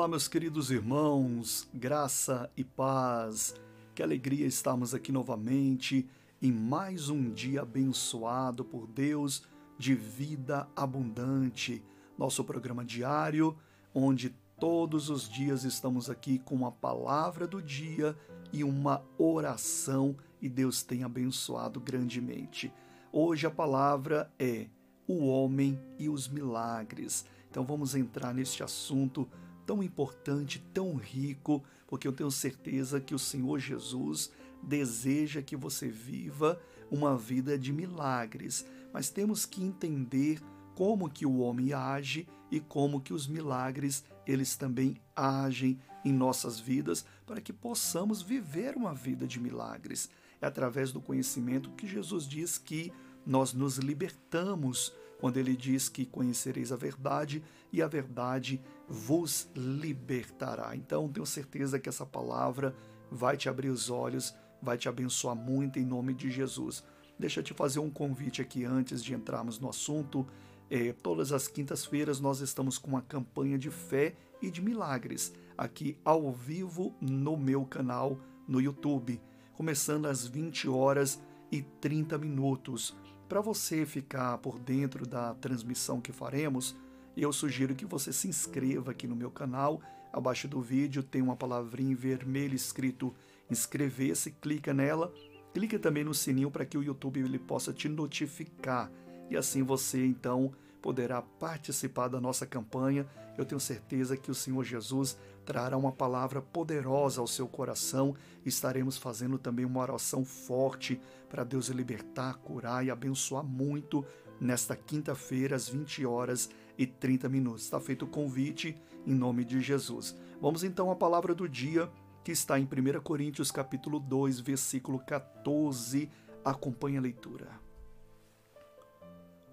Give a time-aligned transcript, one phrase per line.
[0.00, 3.54] Olá, meus queridos irmãos, graça e paz.
[3.94, 6.08] Que alegria estarmos aqui novamente
[6.40, 9.42] em mais um dia abençoado por Deus
[9.78, 11.84] de vida abundante.
[12.16, 13.54] Nosso programa diário,
[13.94, 18.16] onde todos os dias estamos aqui com uma palavra do dia
[18.54, 22.72] e uma oração e Deus tem abençoado grandemente.
[23.12, 24.66] Hoje a palavra é
[25.06, 27.26] o homem e os milagres.
[27.50, 29.28] Então vamos entrar neste assunto
[29.70, 34.28] tão importante, tão rico, porque eu tenho certeza que o Senhor Jesus
[34.60, 40.40] deseja que você viva uma vida de milagres, mas temos que entender
[40.74, 46.58] como que o homem age e como que os milagres eles também agem em nossas
[46.58, 50.10] vidas para que possamos viver uma vida de milagres.
[50.40, 52.92] É através do conhecimento que Jesus diz que
[53.24, 60.74] nós nos libertamos quando ele diz que conhecereis a verdade e a verdade vos libertará.
[60.74, 62.74] Então, tenho certeza que essa palavra
[63.10, 66.82] vai te abrir os olhos, vai te abençoar muito em nome de Jesus.
[67.18, 70.26] Deixa eu te fazer um convite aqui antes de entrarmos no assunto.
[70.70, 75.98] É, todas as quintas-feiras nós estamos com uma campanha de fé e de milagres aqui
[76.02, 79.20] ao vivo no meu canal no YouTube,
[79.52, 81.20] começando às 20 horas
[81.52, 82.96] e 30 minutos.
[83.30, 86.74] Para você ficar por dentro da transmissão que faremos,
[87.16, 89.80] eu sugiro que você se inscreva aqui no meu canal.
[90.12, 93.14] Abaixo do vídeo tem uma palavrinha em vermelho escrito
[93.48, 95.14] inscrever-se, clica nela.
[95.54, 98.90] Clique também no sininho para que o YouTube ele possa te notificar
[99.30, 103.06] e assim você então poderá participar da nossa campanha.
[103.38, 105.16] Eu tenho certeza que o Senhor Jesus
[105.50, 108.14] trará uma palavra poderosa ao seu coração.
[108.46, 114.06] Estaremos fazendo também uma oração forte para Deus libertar, curar e abençoar muito
[114.40, 116.48] nesta quinta-feira, às 20 horas
[116.78, 117.64] e 30 minutos.
[117.64, 120.16] Está feito o convite em nome de Jesus.
[120.40, 121.90] Vamos então à palavra do dia,
[122.22, 126.08] que está em 1 Coríntios capítulo 2, versículo 14.
[126.44, 127.50] Acompanhe a leitura.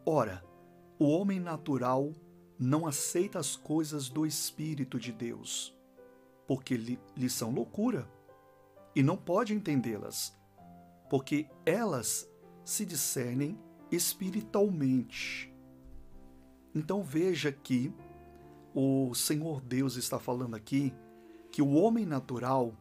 [0.06, 0.46] Ora,
[1.00, 2.14] o homem natural
[2.60, 5.76] não aceita as coisas do Espírito de Deus,
[6.48, 8.10] porque lhe, lhe são loucura,
[8.96, 10.36] e não pode entendê-las,
[11.10, 12.28] porque elas
[12.64, 13.60] se discernem
[13.92, 15.54] espiritualmente.
[16.74, 17.94] Então veja que
[18.74, 20.94] o Senhor Deus está falando aqui
[21.52, 22.74] que o homem natural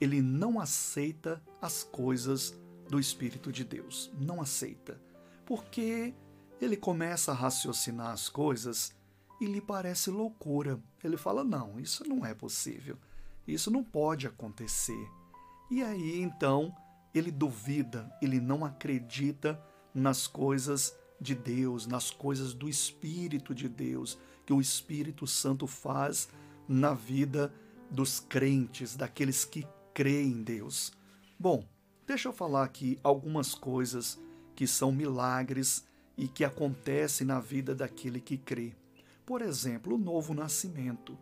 [0.00, 2.54] ele não aceita as coisas
[2.88, 5.00] do Espírito de Deus, não aceita,
[5.46, 6.14] porque
[6.60, 8.94] ele começa a raciocinar as coisas
[9.40, 10.80] e lhe parece loucura.
[11.06, 12.98] Ele fala: não, isso não é possível,
[13.46, 15.08] isso não pode acontecer.
[15.70, 16.74] E aí então
[17.14, 19.60] ele duvida, ele não acredita
[19.94, 26.28] nas coisas de Deus, nas coisas do Espírito de Deus, que o Espírito Santo faz
[26.68, 27.54] na vida
[27.90, 30.92] dos crentes, daqueles que creem em Deus.
[31.38, 31.64] Bom,
[32.06, 34.20] deixa eu falar aqui algumas coisas
[34.56, 35.86] que são milagres
[36.16, 38.74] e que acontece na vida daquele que crê.
[39.26, 41.16] Por exemplo, o novo nascimento.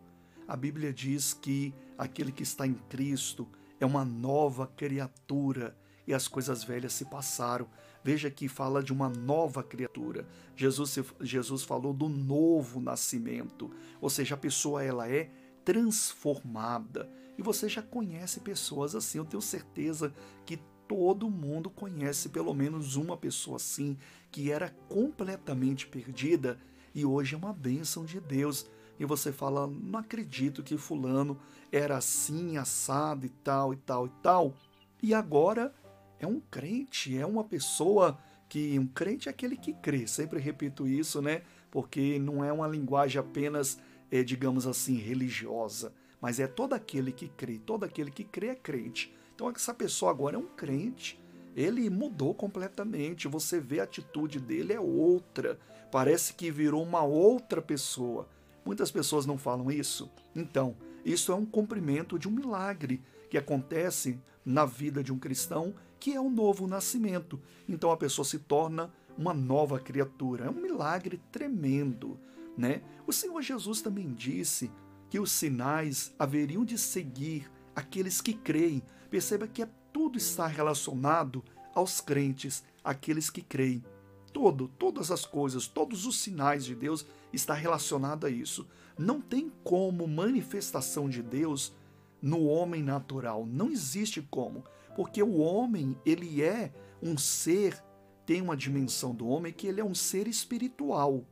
[0.49, 3.49] A Bíblia diz que aquele que está em Cristo
[3.79, 7.69] é uma nova criatura e as coisas velhas se passaram.
[8.03, 10.27] Veja que fala de uma nova criatura.
[10.57, 13.71] Jesus, Jesus falou do novo nascimento,
[14.01, 15.31] ou seja, a pessoa ela é
[15.65, 17.09] transformada.
[17.39, 20.13] E você já conhece pessoas assim, eu tenho certeza
[20.45, 20.59] que
[20.89, 23.97] todo mundo conhece pelo menos uma pessoa assim,
[24.31, 26.59] que era completamente perdida
[26.95, 28.67] e hoje é uma bênção de Deus.
[28.99, 31.39] E você fala, não acredito que Fulano
[31.71, 34.55] era assim, assado e tal e tal e tal.
[35.03, 35.75] E agora
[36.21, 38.79] é um crente, é uma pessoa que.
[38.79, 40.07] Um crente é aquele que crê.
[40.07, 41.43] Sempre repito isso, né?
[41.71, 43.79] Porque não é uma linguagem apenas,
[44.11, 45.93] é, digamos assim, religiosa.
[46.21, 47.59] Mas é todo aquele que crê.
[47.59, 49.13] Todo aquele que crê é crente.
[49.35, 51.19] Então essa pessoa agora é um crente.
[51.57, 53.29] Ele mudou completamente.
[53.29, 55.59] Você vê a atitude dele é outra.
[55.91, 58.29] Parece que virou uma outra pessoa.
[58.65, 60.11] Muitas pessoas não falam isso.
[60.35, 65.75] Então, isso é um cumprimento de um milagre que acontece na vida de um cristão,
[65.99, 67.41] que é um novo nascimento.
[67.69, 70.47] Então a pessoa se torna uma nova criatura.
[70.47, 72.19] É um milagre tremendo,
[72.57, 72.83] né?
[73.07, 74.71] O Senhor Jesus também disse
[75.11, 78.83] que os sinais haveriam de seguir aqueles que creem.
[79.11, 81.45] Perceba que é, tudo está relacionado
[81.75, 83.85] aos crentes, aqueles que creem.
[84.33, 88.67] Todo, todas as coisas, todos os sinais de Deus está relacionado a isso.
[88.99, 91.73] Não tem como manifestação de Deus
[92.21, 96.73] no homem natural, não existe como, porque o homem, ele é
[97.03, 97.83] um ser,
[98.25, 101.25] tem uma dimensão do homem que ele é um ser espiritual.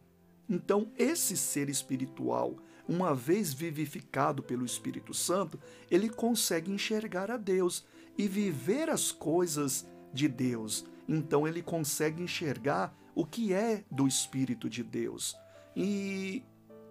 [0.49, 2.57] Então, esse ser espiritual,
[2.91, 7.87] uma vez vivificado pelo Espírito Santo, ele consegue enxergar a Deus
[8.19, 10.85] e viver as coisas de Deus.
[11.09, 15.37] Então ele consegue enxergar o que é do Espírito de Deus.
[15.77, 16.43] E,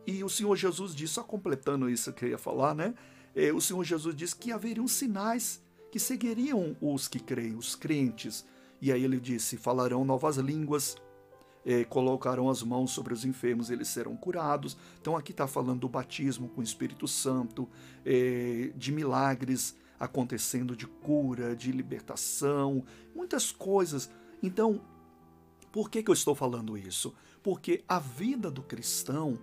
[0.08, 2.94] e o Senhor Jesus disse, só completando isso que eu ia falar, né?
[3.36, 5.62] É, o Senhor Jesus disse que haveriam sinais
[5.92, 8.46] que seguiriam os que creem, os crentes.
[8.82, 10.96] E aí ele disse: falarão novas línguas,
[11.66, 14.78] é, colocarão as mãos sobre os enfermos, eles serão curados.
[15.02, 17.68] Então aqui está falando do batismo com o Espírito Santo,
[18.06, 22.84] é, de milagres acontecendo, de cura, de libertação,
[23.14, 24.10] muitas coisas.
[24.42, 24.82] Então,
[25.72, 27.14] por que, que eu estou falando isso?
[27.44, 29.38] Porque a vida do cristão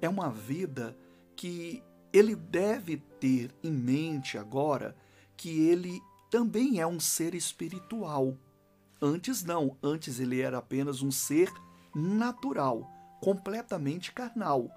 [0.00, 0.96] é uma vida
[1.34, 1.82] que
[2.12, 4.94] ele deve ter em mente agora
[5.36, 8.36] que ele também é um ser espiritual.
[9.04, 11.52] Antes não, antes ele era apenas um ser
[11.92, 12.88] natural,
[13.20, 14.70] completamente carnal.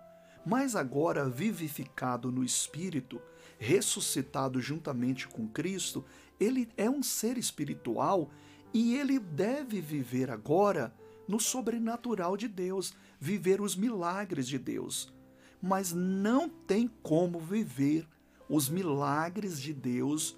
[0.44, 3.22] Mas agora vivificado no espírito,
[3.60, 6.04] ressuscitado juntamente com Cristo,
[6.40, 8.32] ele é um ser espiritual
[8.74, 10.92] e ele deve viver agora
[11.28, 15.14] no sobrenatural de Deus, viver os milagres de Deus.
[15.62, 18.08] Mas não tem como viver
[18.50, 20.36] os milagres de Deus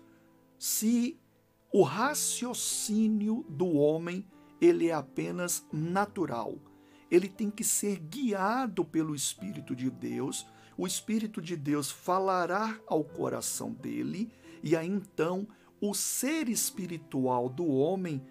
[0.59, 1.17] se
[1.77, 4.25] o raciocínio do homem
[4.59, 6.57] ele é apenas natural.
[7.11, 10.47] Ele tem que ser guiado pelo Espírito de Deus.
[10.75, 14.31] O Espírito de Deus falará ao coração dele,
[14.63, 15.47] e aí então
[15.79, 18.25] o ser espiritual do homem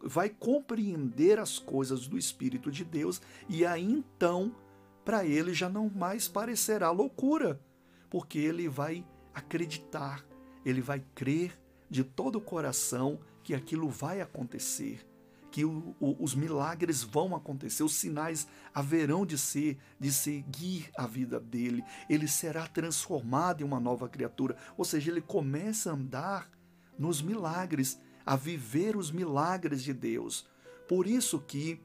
[0.00, 3.20] vai compreender as coisas do Espírito de Deus,
[3.50, 4.56] e aí então
[5.04, 7.60] para ele já não mais parecerá loucura,
[8.08, 9.04] porque ele vai
[9.34, 10.24] acreditar,
[10.64, 15.06] ele vai crer de todo o coração que aquilo vai acontecer,
[15.50, 21.06] que o, o, os milagres vão acontecer, os sinais haverão de ser, de seguir a
[21.06, 21.82] vida dele.
[22.08, 26.50] Ele será transformado em uma nova criatura, ou seja, ele começa a andar
[26.98, 30.46] nos milagres, a viver os milagres de Deus.
[30.86, 31.80] Por isso que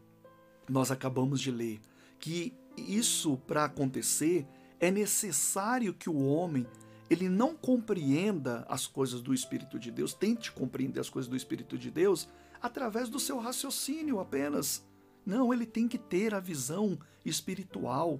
[0.68, 1.80] nós acabamos de ler
[2.20, 4.48] que isso para acontecer
[4.80, 6.66] é necessário que o homem
[7.10, 11.78] ele não compreenda as coisas do Espírito de Deus, tente compreender as coisas do Espírito
[11.78, 12.28] de Deus
[12.62, 14.86] através do seu raciocínio apenas.
[15.26, 18.20] Não, ele tem que ter a visão espiritual.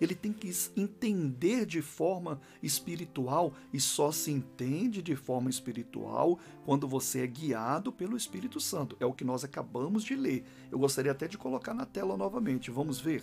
[0.00, 6.88] Ele tem que entender de forma espiritual e só se entende de forma espiritual quando
[6.88, 8.96] você é guiado pelo Espírito Santo.
[8.98, 10.44] É o que nós acabamos de ler.
[10.70, 12.70] Eu gostaria até de colocar na tela novamente.
[12.70, 13.22] Vamos ver?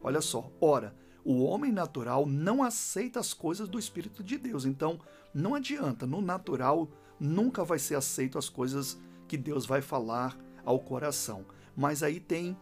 [0.00, 0.50] Olha só.
[0.60, 0.94] Ora,
[1.24, 4.64] o homem natural não aceita as coisas do Espírito de Deus.
[4.64, 5.00] Então,
[5.32, 6.88] não adianta, no natural
[7.18, 11.44] nunca vai ser aceito as coisas que Deus vai falar ao coração.
[11.74, 12.56] Mas aí tem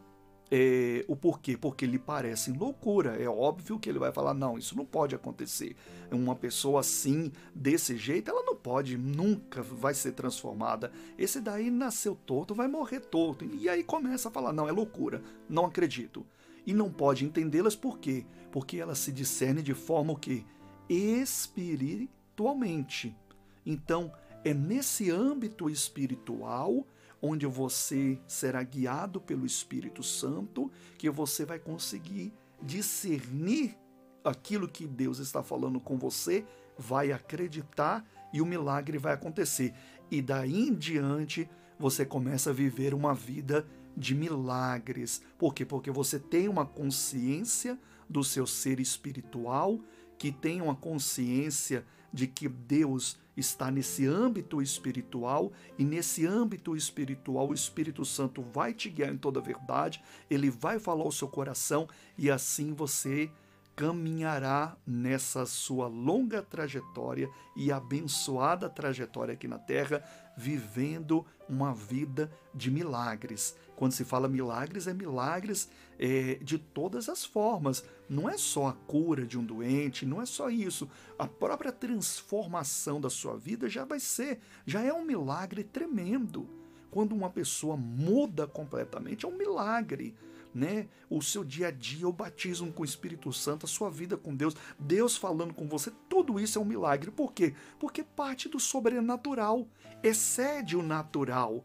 [0.50, 1.56] é, o porquê?
[1.56, 3.20] Porque lhe parecem loucura.
[3.20, 5.74] É óbvio que ele vai falar: não, isso não pode acontecer.
[6.10, 10.92] Uma pessoa assim, desse jeito, ela não pode, nunca vai ser transformada.
[11.18, 13.44] Esse daí nasceu torto, vai morrer torto.
[13.44, 16.24] E aí começa a falar: não, é loucura, não acredito
[16.66, 18.24] e não pode entendê-las por quê?
[18.50, 20.44] Porque elas se discernem de forma o quê?
[20.88, 23.16] Espiritualmente.
[23.64, 24.12] Então,
[24.44, 26.84] é nesse âmbito espiritual
[27.20, 30.68] onde você será guiado pelo Espírito Santo
[30.98, 33.78] que você vai conseguir discernir
[34.24, 36.44] aquilo que Deus está falando com você,
[36.76, 39.72] vai acreditar e o milagre vai acontecer.
[40.10, 45.22] E daí em diante você começa a viver uma vida de milagres.
[45.38, 45.64] Por quê?
[45.64, 49.80] Porque você tem uma consciência do seu ser espiritual,
[50.18, 57.48] que tem uma consciência de que Deus está nesse âmbito espiritual e nesse âmbito espiritual
[57.48, 61.28] o Espírito Santo vai te guiar em toda a verdade, ele vai falar ao seu
[61.28, 63.30] coração e assim você
[63.74, 70.04] caminhará nessa sua longa trajetória e abençoada trajetória aqui na terra,
[70.36, 73.56] vivendo uma vida de milagres.
[73.76, 75.68] Quando se fala milagres, é milagres
[75.98, 77.84] é, de todas as formas.
[78.08, 80.88] Não é só a cura de um doente, não é só isso.
[81.18, 86.48] A própria transformação da sua vida já vai ser, já é um milagre tremendo.
[86.90, 90.14] Quando uma pessoa muda completamente, é um milagre
[90.54, 90.88] né?
[91.08, 94.34] O seu dia a dia, o batismo com o Espírito Santo, a sua vida com
[94.34, 97.10] Deus, Deus falando com você, tudo isso é um milagre.
[97.10, 97.54] Por quê?
[97.78, 99.66] Porque parte do sobrenatural,
[100.02, 101.64] excede o natural.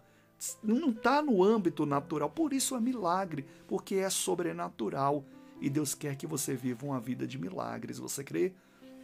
[0.62, 5.26] Não está no âmbito natural, por isso é milagre, porque é sobrenatural.
[5.60, 7.98] E Deus quer que você viva uma vida de milagres.
[7.98, 8.54] Você crê?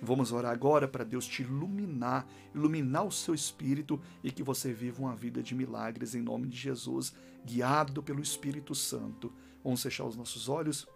[0.05, 5.01] Vamos orar agora para Deus te iluminar, iluminar o seu espírito e que você viva
[5.01, 7.13] uma vida de milagres em nome de Jesus,
[7.45, 9.31] guiado pelo Espírito Santo.
[9.63, 10.87] Vamos fechar os nossos olhos.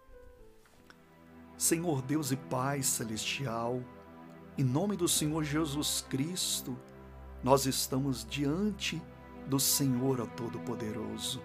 [1.56, 3.82] Senhor Deus e Pai Celestial,
[4.56, 6.76] em nome do Senhor Jesus Cristo,
[7.42, 9.02] nós estamos diante
[9.46, 11.40] do Senhor Todo-Poderoso.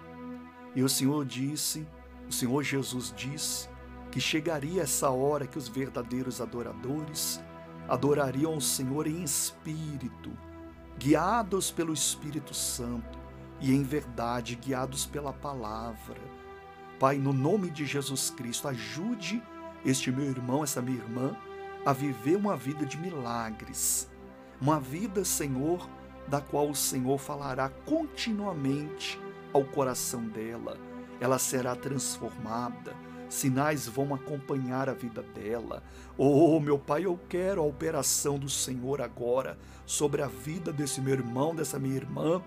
[0.76, 1.88] E o Senhor disse,
[2.28, 3.70] o Senhor Jesus disse,
[4.12, 7.42] que chegaria essa hora que os verdadeiros adoradores
[7.88, 10.32] adorariam o Senhor em espírito,
[10.98, 13.18] guiados pelo Espírito Santo
[13.60, 16.22] e em verdade, guiados pela palavra.
[17.00, 19.42] Pai, no nome de Jesus Cristo, ajude
[19.86, 21.36] este meu irmão, essa minha irmã,
[21.86, 24.10] a viver uma vida de milagres,
[24.62, 25.90] uma vida, Senhor,
[26.28, 29.20] da qual o Senhor falará continuamente
[29.52, 30.78] ao coração dela.
[31.20, 32.96] Ela será transformada,
[33.30, 35.84] sinais vão acompanhar a vida dela.
[36.18, 41.14] Oh, meu Pai, eu quero a operação do Senhor agora sobre a vida desse meu
[41.14, 42.42] irmão, dessa minha irmã.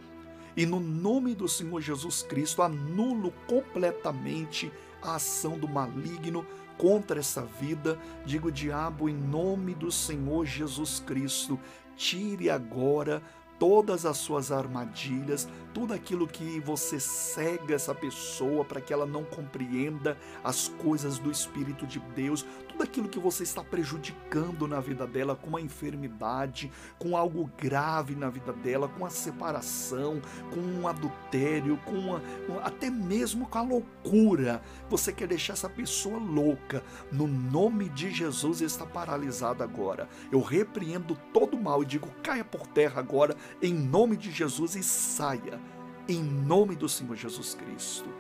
[0.57, 4.73] E no nome do Senhor Jesus Cristo, anulo completamente
[5.03, 6.47] a ação do maligno
[6.79, 11.59] contra essa vida, digo, diabo, em nome do Senhor Jesus Cristo,
[11.97, 13.23] tire agora
[13.59, 19.25] todas as suas armadilhas, tudo aquilo que você cega essa pessoa para que ela não
[19.25, 22.45] compreenda as coisas do Espírito de Deus,
[22.77, 28.15] tudo aquilo que você está prejudicando na vida dela com uma enfermidade, com algo grave
[28.15, 30.21] na vida dela, com a separação,
[30.53, 32.23] com um adultério, com uma,
[32.63, 34.63] até mesmo com a loucura.
[34.91, 36.85] Você quer deixar essa pessoa louca.
[37.11, 40.07] No nome de Jesus está paralisada agora.
[40.31, 44.83] Eu repreendo todo mal e digo: caia por terra agora em nome de Jesus e
[44.83, 45.59] saia,
[46.07, 48.11] em nome do Senhor Jesus Cristo.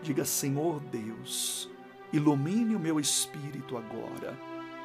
[0.00, 1.68] Diga, Senhor Deus,
[2.12, 4.38] ilumine o meu espírito agora,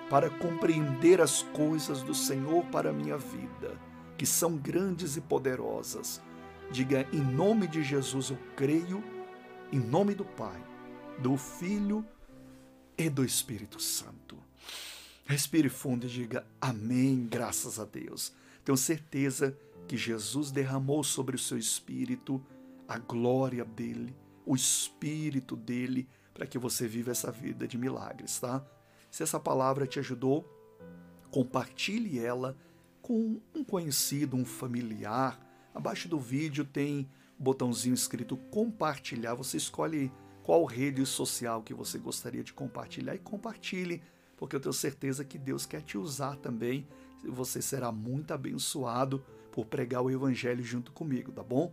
[0.10, 3.80] para compreender as coisas do Senhor para a minha vida,
[4.18, 6.22] que são grandes e poderosas.
[6.70, 9.04] Diga, em nome de Jesus eu creio,
[9.72, 10.62] em nome do Pai,
[11.20, 12.06] do Filho
[12.98, 14.38] e do Espírito Santo.
[15.26, 18.34] Respire fundo e diga amém, graças a Deus.
[18.66, 22.42] Tenho certeza que Jesus derramou sobre o seu espírito
[22.88, 24.14] a glória dele,
[24.46, 26.10] o espírito dele,
[26.42, 28.66] para que você viva essa vida de milagres, tá?
[29.12, 30.44] Se essa palavra te ajudou,
[31.30, 32.58] compartilhe ela
[33.00, 35.40] com um conhecido, um familiar.
[35.72, 37.08] Abaixo do vídeo tem
[37.40, 39.36] o botãozinho escrito compartilhar.
[39.36, 44.02] Você escolhe qual rede social que você gostaria de compartilhar e compartilhe,
[44.36, 46.88] porque eu tenho certeza que Deus quer te usar também.
[47.24, 51.72] Você será muito abençoado por pregar o Evangelho junto comigo, tá bom?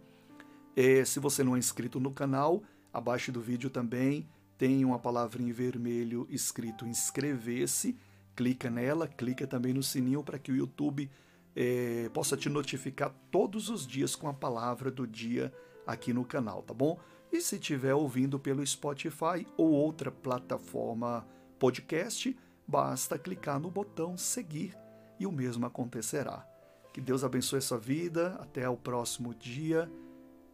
[0.76, 5.50] É, se você não é inscrito no canal, abaixo do vídeo também tem uma palavrinha
[5.50, 7.96] em vermelho escrito inscrever-se.
[8.34, 11.08] Clica nela, clica também no sininho para que o YouTube
[11.54, 15.52] é, possa te notificar todos os dias com a palavra do dia
[15.86, 16.98] aqui no canal, tá bom?
[17.32, 21.26] E se estiver ouvindo pelo Spotify ou outra plataforma
[21.58, 22.36] podcast,
[22.66, 24.76] basta clicar no botão seguir
[25.20, 26.46] e o mesmo acontecerá.
[26.92, 28.36] Que Deus abençoe a sua vida.
[28.40, 29.90] Até o próximo dia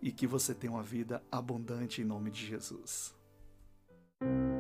[0.03, 3.24] e que você tenha uma vida abundante em nome de Jesus.
[4.21, 4.54] thank you